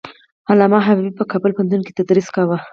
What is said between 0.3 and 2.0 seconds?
علامه حبيبي په کابل پوهنتون کې